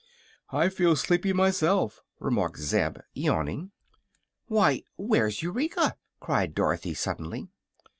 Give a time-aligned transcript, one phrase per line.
[0.49, 3.69] "I feel sleepy myself," remarked Zeb, yawning.
[4.47, 7.49] "Why, where's Eureka?" cried Dorothy, suddenly.